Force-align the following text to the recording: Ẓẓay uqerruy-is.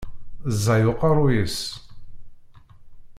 Ẓẓay 0.53 0.83
uqerruy-is. 0.91 1.57